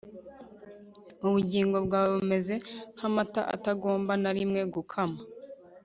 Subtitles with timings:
[1.25, 2.53] Ubugingo bwawe bumeze
[2.95, 5.19] nkamata atagomba na rimwe gukama